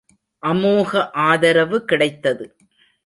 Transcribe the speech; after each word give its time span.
அமோக 0.43 1.09
ஆதரவு 1.11 1.85
கிடைத்தது. 1.85 2.45